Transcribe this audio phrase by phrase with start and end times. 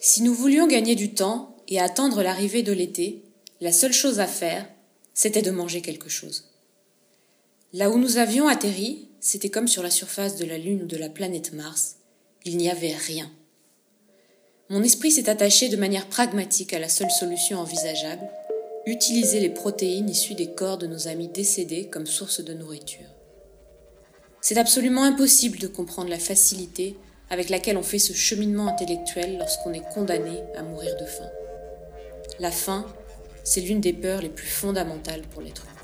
[0.00, 3.22] Si nous voulions gagner du temps et attendre l'arrivée de l'été,
[3.60, 4.66] la seule chose à faire,
[5.12, 6.44] c'était de manger quelque chose.
[7.72, 10.96] Là où nous avions atterri, c'était comme sur la surface de la Lune ou de
[10.96, 11.96] la planète Mars,
[12.44, 13.30] il n'y avait rien.
[14.70, 18.28] Mon esprit s'est attaché de manière pragmatique à la seule solution envisageable,
[18.86, 23.17] utiliser les protéines issues des corps de nos amis décédés comme source de nourriture.
[24.40, 26.96] C'est absolument impossible de comprendre la facilité
[27.28, 31.28] avec laquelle on fait ce cheminement intellectuel lorsqu'on est condamné à mourir de faim.
[32.38, 32.86] La faim,
[33.44, 35.74] c'est l'une des peurs les plus fondamentales pour l'être humain.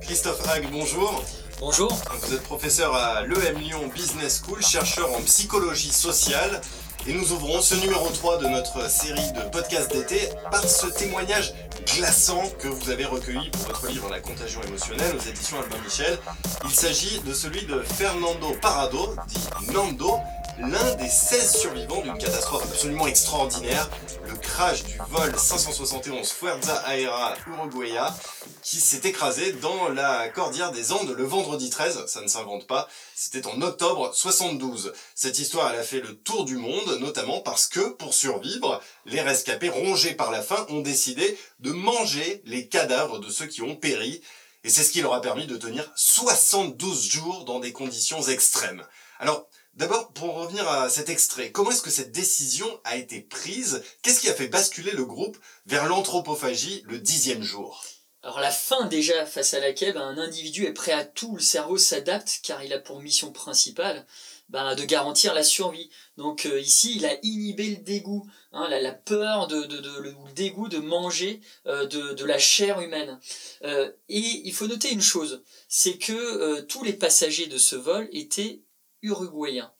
[0.00, 1.22] Christophe Hague, bonjour.
[1.60, 1.92] Bonjour.
[2.22, 6.62] Vous êtes professeur à l'EM Lyon Business School, chercheur en psychologie sociale.
[7.08, 11.54] Et nous ouvrons ce numéro 3 de notre série de podcasts d'été par ce témoignage
[11.96, 16.18] glaçant que vous avez recueilli pour votre livre La contagion émotionnelle aux éditions Albin Michel.
[16.66, 20.18] Il s'agit de celui de Fernando Parado, dit Nando,
[20.60, 23.88] l'un des 16 survivants d'une catastrophe absolument extraordinaire,
[24.26, 28.14] le crash du vol 571 Fuerza Aérea Uruguaya,
[28.62, 32.88] qui s'est écrasé dans la cordillère des Andes le vendredi 13, ça ne s'invente pas,
[33.14, 34.92] c'était en octobre 72.
[35.14, 39.68] Cette histoire, a fait le tour du monde, notamment parce que, pour survivre, les rescapés
[39.68, 44.22] rongés par la faim ont décidé de manger les cadavres de ceux qui ont péri,
[44.64, 48.84] et c'est ce qui leur a permis de tenir 72 jours dans des conditions extrêmes.
[49.20, 49.48] Alors,
[49.78, 53.80] D'abord, pour revenir à cet extrait, comment est-ce que cette décision a été prise?
[54.02, 57.84] Qu'est-ce qui a fait basculer le groupe vers l'anthropophagie le dixième jour?
[58.24, 61.40] Alors la fin déjà face à laquelle ben, un individu est prêt à tout, le
[61.40, 64.04] cerveau s'adapte car il a pour mission principale
[64.48, 65.90] ben, de garantir la survie.
[66.16, 69.62] Donc euh, ici il a inhibé le dégoût, hein, la, peur, de,
[70.00, 73.20] le dégoût de manger euh, de, la chair humaine.
[73.62, 78.08] Euh, et il faut noter une chose, c'est que tous les passagers de ce vol
[78.10, 78.62] étaient
[79.02, 79.72] uruguayens,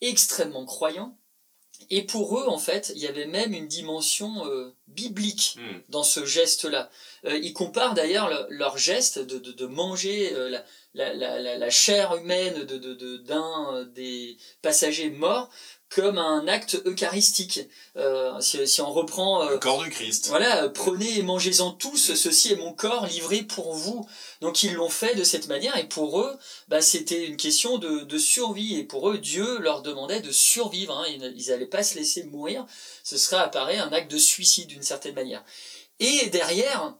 [0.00, 1.18] extrêmement croyants,
[1.90, 5.80] et pour eux, en fait, il y avait même une dimension euh, biblique hmm.
[5.88, 6.90] dans ce geste-là.
[7.26, 10.58] Euh, ils comparent d'ailleurs leur geste de, manger euh,
[10.94, 15.50] la, chair humaine d'un des passagers morts
[15.94, 17.60] comme un acte eucharistique.
[17.96, 19.44] Euh, si, on reprend...
[19.44, 20.26] Euh, le corps du Christ.
[20.28, 24.06] Voilà, prenez et mangez-en tous, ceci est mon corps livré pour vous.
[24.40, 26.36] Donc ils l'ont fait de cette manière, et pour eux,
[26.68, 31.06] bah, c'était une question de, survie, et pour eux, Dieu leur demandait de survivre, hein.
[31.08, 32.66] ils n'allaient pas se laisser mourir,
[33.04, 35.44] ce serait apparaît un acte de suicide d'une certaine manière.
[36.00, 36.96] Et derrière,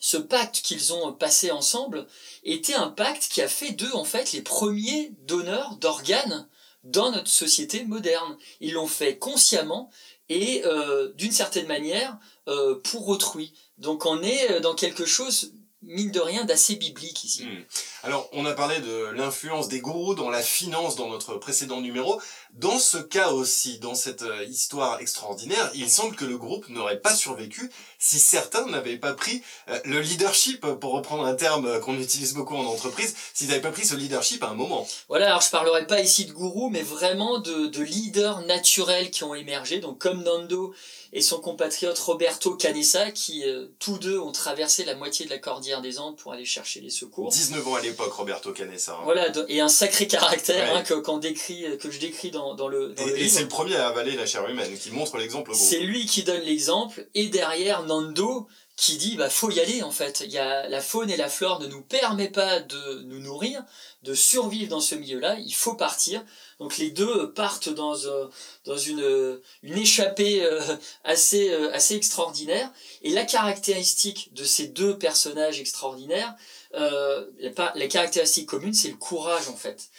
[0.00, 2.08] ce pacte qu'ils ont passé ensemble
[2.42, 6.48] était un pacte qui a fait d'eux, en fait, les premiers donneurs d'organes
[6.84, 8.36] dans notre société moderne.
[8.60, 9.90] Ils l'ont fait consciemment
[10.28, 13.52] et euh, d'une certaine manière euh, pour autrui.
[13.78, 15.52] Donc on est euh, dans quelque chose
[15.92, 17.44] mine de rien d'assez biblique ici.
[17.44, 17.64] Hmm.
[18.02, 22.20] Alors, on a parlé de l'influence des gourous dans la finance dans notre précédent numéro.
[22.52, 27.14] Dans ce cas aussi, dans cette histoire extraordinaire, il semble que le groupe n'aurait pas
[27.14, 29.42] survécu si certains n'avaient pas pris
[29.84, 33.86] le leadership, pour reprendre un terme qu'on utilise beaucoup en entreprise, s'ils n'avaient pas pris
[33.86, 34.86] ce leadership à un moment.
[35.08, 39.24] Voilà, alors je parlerai pas ici de gourous, mais vraiment de, de leaders naturels qui
[39.24, 40.74] ont émergé, donc comme Nando
[41.12, 45.38] et son compatriote Roberto Canessa, qui euh, tous deux ont traversé la moitié de la
[45.38, 47.30] cordillère des Andes pour aller chercher les secours.
[47.30, 48.92] 19 ans à l'époque, Roberto Canessa.
[48.92, 49.02] Hein.
[49.04, 53.06] Voilà, et un sacré caractère hein, que, décrit, que je décris dans, dans le, dans
[53.06, 55.80] et, Et c'est le premier à avaler la chair humaine, qui montre l'exemple au C'est
[55.80, 60.22] lui qui donne l'exemple, et derrière Nando, qui dit bah faut y aller en fait.
[60.24, 63.62] Il y a la faune et la flore ne nous permet pas de nous nourrir,
[64.02, 65.36] de survivre dans ce milieu-là.
[65.38, 66.24] Il faut partir.
[66.58, 68.28] Donc les deux partent dans euh,
[68.64, 70.60] dans une une échappée euh,
[71.04, 72.72] assez euh, assez extraordinaire.
[73.02, 76.34] Et la caractéristique de ces deux personnages extraordinaires,
[76.74, 79.90] euh, la, caractéristique commune, c'est le courage en fait.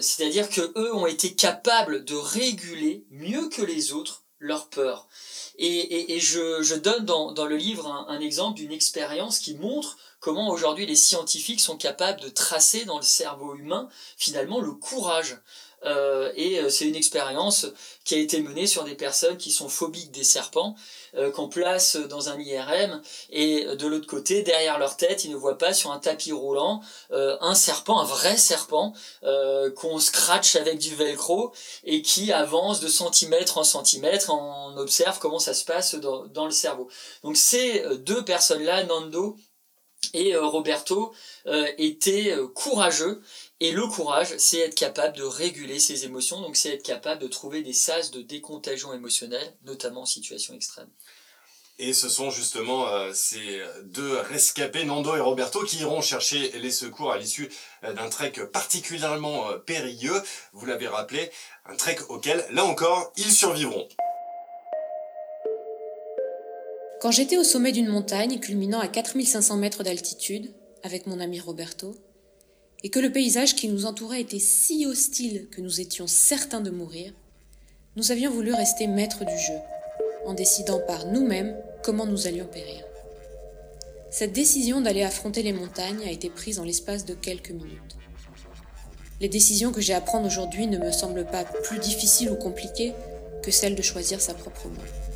[0.00, 5.08] C'est-à-dire que eux ont été capables de réguler mieux que les autres leur peur.
[5.58, 10.96] Et, je, donne dans, le livre un, exemple d'une expérience qui montre comment aujourd'hui les
[10.96, 15.38] scientifiques sont capables de tracer dans le cerveau humain finalement le courage.
[15.84, 17.66] Euh, et euh, c'est une expérience
[18.04, 20.74] qui a été menée sur des personnes qui sont phobiques des serpents,
[21.14, 25.36] euh, qu'on place dans un IRM, et de l'autre côté, derrière leur tête, ils ne
[25.36, 26.80] voient pas sur un tapis roulant
[27.10, 28.92] un serpent, un vrai serpent,
[29.76, 31.52] qu'on scratch avec du velcro,
[31.84, 36.44] et qui avance de centimètre en centimètre, on observe comment ça se passe dans, dans
[36.44, 36.88] le cerveau.
[37.22, 39.36] Donc ces deux personnes-là, Nando
[40.14, 41.12] et Roberto,
[41.78, 43.22] étaient courageux
[43.60, 47.26] et le courage, c'est être capable de réguler ses émotions, donc c'est être capable de
[47.26, 50.88] trouver des sas de décontagion émotionnelle, notamment en situation extrême.
[51.80, 56.72] Et ce sont justement euh, ces deux rescapés, Nando et Roberto, qui iront chercher les
[56.72, 57.48] secours à l'issue
[57.84, 60.20] euh, d'un trek particulièrement euh, périlleux.
[60.52, 61.30] Vous l'avez rappelé,
[61.66, 63.88] un trek auquel, là encore, ils survivront.
[67.00, 70.52] Quand j'étais au sommet d'une montagne culminant à 4500 mètres d'altitude,
[70.82, 71.94] avec mon ami Roberto,
[72.82, 76.70] et que le paysage qui nous entourait était si hostile que nous étions certains de
[76.70, 77.12] mourir,
[77.94, 79.58] nous avions voulu rester maîtres du jeu,
[80.26, 82.84] en décidant par nous-mêmes comment nous allions périr.
[84.10, 87.96] Cette décision d'aller affronter les montagnes a été prise en l'espace de quelques minutes.
[89.20, 92.92] Les décisions que j'ai à prendre aujourd'hui ne me semblent pas plus difficiles ou compliquées
[93.44, 95.07] que celles de choisir sa propre mort.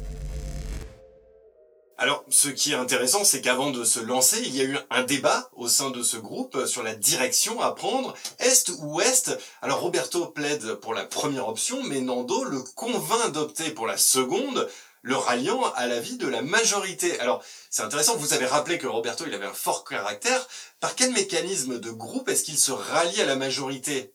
[2.03, 5.05] Alors, ce qui est intéressant, c'est qu'avant de se lancer, il y a eu un
[5.05, 9.39] débat au sein de ce groupe sur la direction à prendre, est ou ouest.
[9.61, 14.69] Alors, Roberto plaide pour la première option, mais Nando le convainc d'opter pour la seconde,
[15.03, 17.21] le ralliant à l'avis de la majorité.
[17.21, 17.41] Alors,
[17.71, 20.49] c'est intéressant, vous avez rappelé que Roberto, il avait un fort caractère.
[20.81, 24.13] Par quel mécanisme de groupe est-ce qu'il se rallie à la majorité?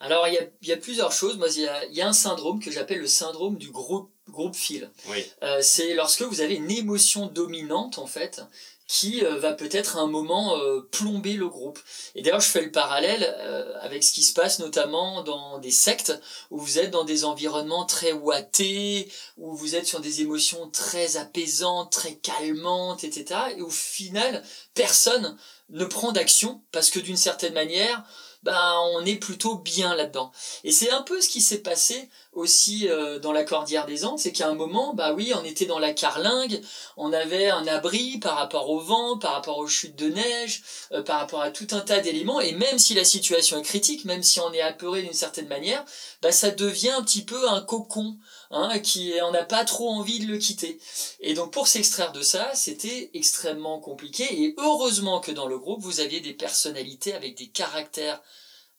[0.00, 1.38] Alors, il y, a, plusieurs choses.
[1.38, 4.90] Moi, il y a, un syndrome que j'appelle le syndrome du groupe, groupe fil.
[5.08, 5.24] Oui.
[5.42, 8.42] Euh, c'est lorsque vous avez une émotion dominante, en fait,
[8.88, 11.78] qui euh, va peut-être à un moment euh, plomber le groupe.
[12.14, 15.70] Et d'ailleurs, je fais le parallèle euh, avec ce qui se passe notamment dans des
[15.70, 16.18] sectes
[16.50, 21.18] où vous êtes dans des environnements très ouatés, où vous êtes sur des émotions très
[21.18, 23.40] apaisantes, très calmantes, etc.
[23.58, 24.42] Et au final,
[24.72, 25.36] personne
[25.68, 28.02] ne prend d'action parce que d'une certaine manière,
[28.42, 30.32] ben, on est plutôt bien là-dedans.
[30.64, 34.18] Et c'est un peu ce qui s'est passé aussi euh, dans la Cordillère des Andes,
[34.18, 36.60] c'est qu'à un moment, bah oui, on était dans la carlingue,
[36.96, 40.62] on avait un abri par rapport au vent, par rapport aux chutes de neige,
[40.92, 44.04] euh, par rapport à tout un tas d'éléments, et même si la situation est critique,
[44.04, 45.84] même si on est apeuré d'une certaine manière,
[46.22, 48.16] bah ça devient un petit peu un cocon,
[48.50, 50.78] hein, qui on n'a pas trop envie de le quitter.
[51.20, 55.82] Et donc pour s'extraire de ça, c'était extrêmement compliqué, et heureusement que dans le groupe,
[55.82, 58.22] vous aviez des personnalités avec des caractères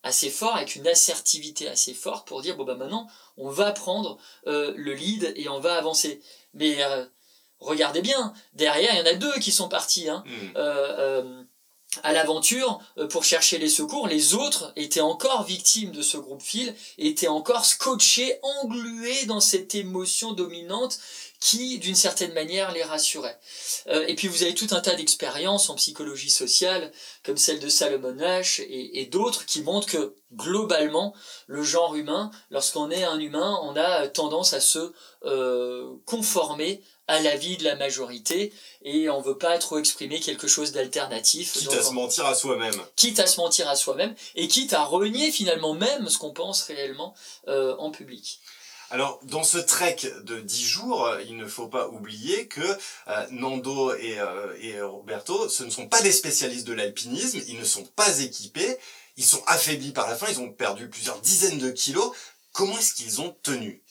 [0.04, 3.07] assez fort, avec une assertivité assez forte pour dire bon bah maintenant
[3.38, 4.18] on va prendre
[4.48, 6.21] euh, le lead et on va avancer.
[6.54, 7.06] Mais euh,
[7.60, 10.54] regardez bien, derrière il y en a deux qui sont partis hein, hmm.
[10.56, 11.44] euh,
[12.03, 14.07] à l'aventure pour chercher les secours.
[14.07, 19.75] Les autres étaient encore victimes de ce groupe fil, étaient encore scotchés, englués dans cette
[19.75, 21.00] émotion dominante
[21.39, 23.39] qui, d'une certaine manière, les rassurait.
[23.88, 26.91] Euh, et puis vous avez tout un tas d'expériences en psychologie sociale,
[27.24, 31.13] comme celle de Salomon Ash et, d'autres, qui montrent que, globalement,
[31.47, 34.91] le genre humain, lorsqu'on est un humain, on a tendance à se
[35.25, 38.53] euh, conformer à l'avis de la majorité
[38.83, 41.53] et on veut pas trop exprimer quelque chose d'alternatif.
[41.53, 42.80] Quitte à se mentir à soi-même.
[42.95, 46.62] Quitte à se mentir à soi-même et quitte à renier finalement même ce qu'on pense
[46.63, 47.15] réellement
[47.47, 48.39] euh, en public.
[48.91, 52.62] Alors, dans ce trek de 10 jours, il ne faut pas oublier que
[53.07, 57.59] euh, Nando et, euh, et, Roberto, ce ne sont pas des spécialistes de l'alpinisme, ils
[57.59, 58.77] ne sont pas équipés,
[59.18, 62.12] ils sont affaiblis par la fin, ils ont perdu plusieurs dizaines de kilos.
[62.51, 63.83] Comment est-ce qu'ils ont tenu?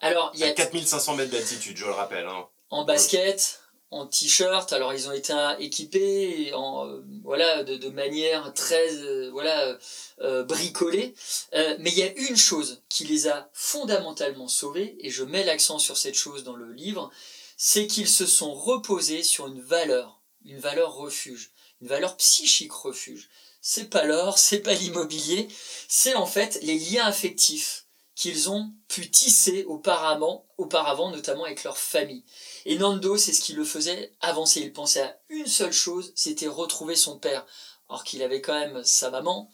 [0.00, 0.48] Alors, il y a...
[0.48, 2.26] À 4500 mètres d'altitude, je le rappelle.
[2.26, 2.46] Hein.
[2.68, 3.62] En basket,
[3.94, 4.72] en t-shirt.
[4.72, 9.78] Alors ils ont été équipés en euh, voilà de, manière très euh, voilà
[10.20, 11.14] euh, bricolée.
[11.52, 15.78] mais il y a une chose qui les a fondamentalement sauvés et je mets l'accent
[15.78, 17.10] sur cette chose dans le livre,
[17.56, 23.28] c'est qu'ils se sont reposés sur une valeur, une valeur refuge, une valeur psychique refuge.
[23.60, 25.48] C'est pas l'or, c'est pas l'immobilier,
[25.88, 27.83] c'est en fait les liens affectifs
[28.14, 32.24] qu'ils ont pu tisser auparavant, auparavant, notamment avec leur famille.
[32.64, 34.60] Et Nando, c'est ce qui le faisait avancer.
[34.60, 37.44] Il pensait à une seule chose, c'était retrouver son père.
[37.88, 39.50] Or qu'il avait quand même sa maman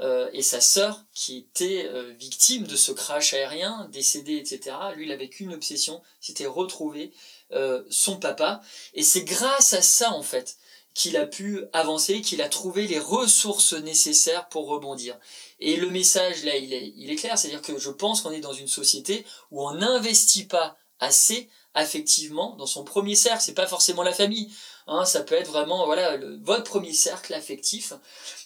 [0.00, 4.76] euh, et sa sœur qui étaient euh, victimes de ce crash aérien, décédées, etc.
[4.96, 7.12] Lui, il avait qu'une obsession, c'était retrouver
[7.52, 8.62] euh, son papa.
[8.94, 10.56] Et c'est grâce à ça, en fait,
[10.94, 15.18] qu'il a pu avancer, qu'il a trouvé les ressources nécessaires pour rebondir.
[15.58, 18.40] Et le message, là, il est, il est clair, c'est-à-dire que je pense qu'on est
[18.40, 23.42] dans une société où on n'investit pas assez affectivement dans son premier cercle.
[23.42, 24.54] C'est pas forcément la famille,
[24.86, 27.92] hein, ça peut être vraiment voilà votre premier cercle affectif,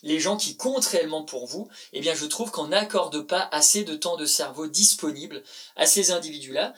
[0.03, 1.69] les gens qui comptent réellement pour vous.
[1.93, 5.43] Eh bien, je trouve qu'on n'accorde pas assez de temps de cerveau disponible
[5.77, 6.73] à ces individus-là,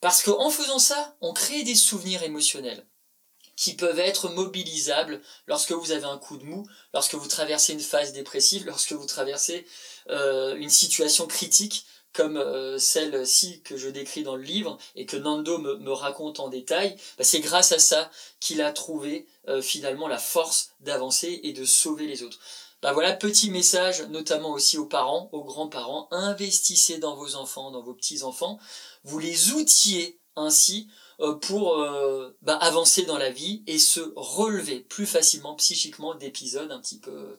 [0.00, 2.86] parce qu'en faisant ça, on crée des souvenirs émotionnels
[3.60, 7.80] qui peuvent être mobilisables lorsque vous avez un coup de mou, lorsque vous traversez une
[7.80, 9.66] phase dépressive, lorsque vous traversez
[10.08, 15.18] euh, une situation critique comme euh, celle-ci que je décris dans le livre et que
[15.18, 20.08] Nando me, raconte en détail, bah, c'est grâce à ça qu'il a trouvé euh, finalement
[20.08, 22.38] la force d'avancer et de sauver les autres.
[22.80, 27.82] Bah voilà, petit message notamment aussi aux parents, aux grands-parents, investissez dans vos enfants, dans
[27.82, 28.58] vos petits-enfants,
[29.04, 30.88] vous les outillez ainsi
[31.40, 36.80] pour euh, bah, avancer dans la vie et se relever plus facilement psychiquement d'épisodes un
[36.80, 37.36] petit peu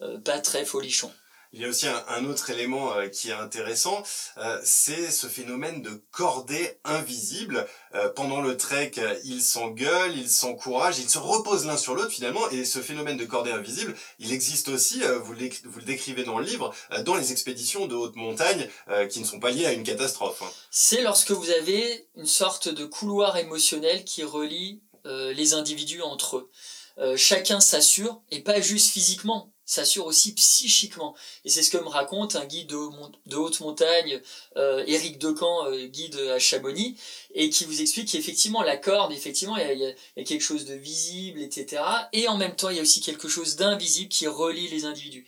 [0.00, 1.12] euh, pas très folichons.
[1.52, 4.02] Il y a aussi un, autre élément euh, qui est intéressant,
[4.36, 7.66] euh, c'est ce phénomène de cordée invisible.
[7.94, 8.92] Euh, pendant le trek,
[9.24, 13.24] ils s'engueulent, ils s'encouragent, ils se reposent l'un sur l'autre finalement, et ce phénomène de
[13.24, 16.74] cordée invisible, il existe aussi, vous, le décrivez dans le livre,
[17.04, 18.68] dans les expéditions de haute montagne
[19.08, 20.42] qui ne sont pas liées à une catastrophe.
[20.42, 20.50] Hein.
[20.70, 26.50] C'est lorsque vous avez une sorte de couloir émotionnel qui relie les individus entre
[26.98, 27.16] eux.
[27.16, 31.14] chacun s'assure, et pas juste physiquement, s'assure aussi psychiquement.
[31.44, 34.20] Et c'est ce que me raconte un guide de, haute montagne,
[34.56, 36.96] euh, Éric Decamp, euh, guide à Chamonix,
[37.34, 41.40] et qui vous explique qu'effectivement la corde, effectivement, il y, a, quelque chose de visible,
[41.42, 41.82] etc.
[42.14, 45.26] Et en même temps, il y a aussi quelque chose d'invisible qui relie les individus.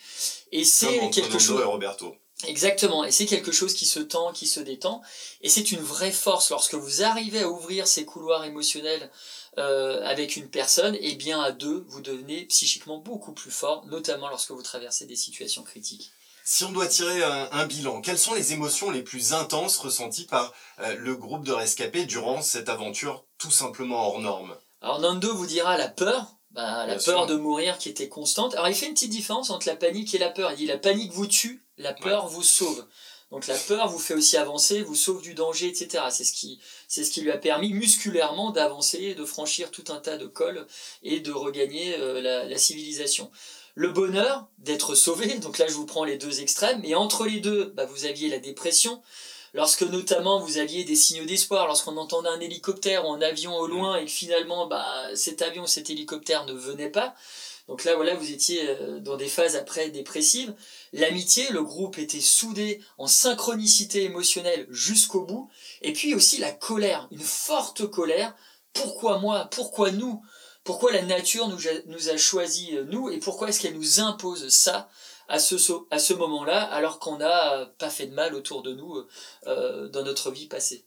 [0.52, 1.60] Et c'est quelque chose...
[1.60, 2.16] Roberto.
[2.46, 5.02] Exactement, et c'est quelque chose qui se tend, qui se détend,
[5.42, 9.10] et c'est une vraie force lorsque vous arrivez à ouvrir ces couloirs émotionnels
[9.58, 13.84] euh, avec une personne, et eh bien à deux, vous devenez psychiquement beaucoup plus fort,
[13.86, 16.12] notamment lorsque vous traversez des situations critiques.
[16.44, 20.52] Si on doit tirer un, bilan, quelles sont les émotions les plus intenses ressenties par
[20.80, 24.56] euh, le groupe de rescapés durant cette aventure tout simplement hors norme?
[24.80, 28.54] Alors Nando vous dira la peur, bah, la peur de mourir qui était constante.
[28.54, 30.50] Alors il fait une petite différence entre la panique et la peur.
[30.52, 32.84] Il dit la panique vous tue, la peur vous sauve.
[33.30, 36.04] Donc la peur vous fait aussi avancer, vous sauve du danger, etc.
[36.10, 39.98] C'est ce qui, c'est ce qui lui a permis musculairement d'avancer, de franchir tout un
[39.98, 40.66] tas de cols
[41.04, 43.30] et de regagner euh, la, civilisation.
[43.76, 47.38] Le bonheur d'être sauvé, donc là je vous prends les deux extrêmes, et entre les
[47.38, 49.00] deux, bah, vous aviez la dépression,
[49.54, 53.68] lorsque notamment vous aviez des signaux d'espoir, lorsqu'on entendait un hélicoptère ou un avion au
[53.68, 54.84] loin et que finalement bah,
[55.14, 57.14] cet avion, cet hélicoptère ne venait pas,
[57.70, 60.52] donc là, voilà, vous étiez euh, dans des phases après dépressives.
[60.92, 65.48] L'amitié, le groupe était soudé en synchronicité émotionnelle jusqu'au bout.
[65.80, 68.34] Et puis aussi la colère, une forte colère.
[68.72, 69.48] Pourquoi moi?
[69.52, 70.20] Pourquoi nous?
[70.64, 73.08] Pourquoi la nature nous a, nous choisi euh, nous?
[73.08, 74.88] Et pourquoi est-ce qu'elle nous impose ça
[75.28, 75.54] à ce,
[75.92, 78.96] à ce moment-là alors qu'on n'a pas fait de mal autour de nous
[79.46, 80.84] euh, dans notre vie passée?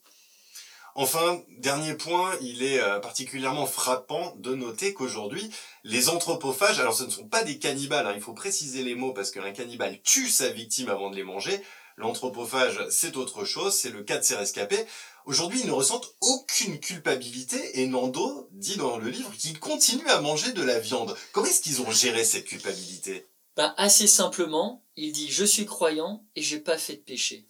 [0.95, 5.49] Enfin, dernier point, il est euh, particulièrement frappant de noter qu'aujourd'hui,
[5.83, 9.11] les anthropophages, alors ce ne sont pas des cannibales, hein, il faut préciser les mots
[9.11, 11.59] parce qu'un cannibale tue sa victime avant de les manger.
[11.97, 14.85] L'anthropophage, c'est autre chose, c'est le cas de ces rescapés.
[15.25, 20.21] Aujourd'hui, ils ne ressentent aucune culpabilité et Nando dit dans le livre qu'ils continuent à
[20.21, 21.15] manger de la viande.
[21.31, 23.27] Comment est-ce qu'ils ont géré cette culpabilité?
[23.55, 27.45] Ben, Assez simplement, il dit je suis croyant et j'ai pas fait de péché.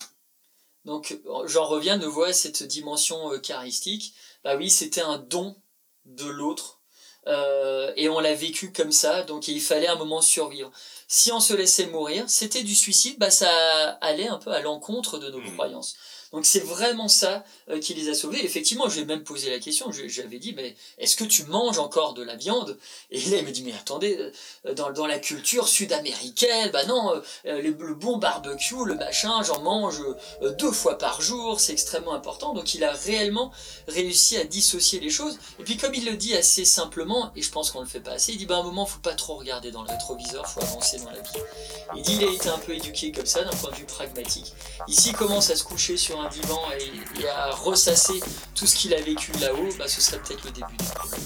[0.86, 4.14] Donc j'en reviens de voir cette dimension euh, charistique?
[4.44, 5.56] Bah oui, c'était un don
[6.06, 6.80] de l'autre.
[7.28, 10.72] Euh, et on l'a vécu comme ça, donc il fallait un moment survivre.
[11.08, 15.20] Si on se laissait mourir, c'était du suicide, bah ça allait un peu à l'encontre
[15.20, 15.54] de nos mmh.
[15.54, 15.96] croyances.
[16.34, 18.44] Donc c'est vraiment ça euh, qui les a sauvés.
[18.44, 22.16] Effectivement, je lui même posé la question, j'avais dit, mais est-ce que tu manges encore
[22.16, 22.78] de la viande?
[23.12, 24.32] Et là, il me dit, mais attendez,
[24.66, 29.62] euh, dans, dans la culture sud-américaine, bah non, euh, le, bon barbecue, le machin, j'en
[29.62, 30.02] mange
[30.58, 32.54] deux fois par jour, c'est extrêmement important.
[32.54, 33.52] Donc il a réellement
[33.88, 35.38] réussi à dissocier les choses.
[35.60, 38.14] Et puis comme il le dit assez simplement, et je pense qu'on le fait pas
[38.14, 40.62] assez, il dit, bah à un moment, faut pas trop regarder dans le rétroviseur, faut
[40.62, 41.40] avancer dans la vie.
[41.96, 44.54] Il dit, il a été un peu éduqué comme ça, d'un point de vue pragmatique.
[44.88, 46.62] Ici, il commence à se coucher sur un un divan
[47.20, 48.20] et, à ressasser
[48.56, 51.22] tout ce qu'il a vécu là-haut, bah, ce serait peut-être le début du problème.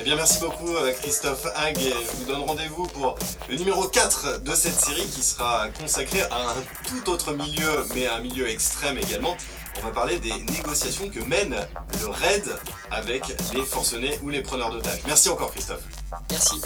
[0.00, 1.78] Eh bien, merci beaucoup euh, Christophe Hague.
[1.80, 3.16] Je vous donne rendez-vous pour
[3.48, 6.54] le numéro 4 de cette série qui sera consacré à un
[6.86, 9.36] tout autre milieu, mais à un milieu extrême également.
[9.78, 11.56] On va parler des négociations que mène
[12.00, 12.44] le RAID
[12.90, 15.00] avec les forcenés ou les preneurs d'otages.
[15.06, 15.82] Merci encore Christophe.
[16.30, 16.60] Merci.